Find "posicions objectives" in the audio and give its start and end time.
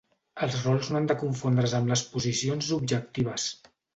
2.15-3.49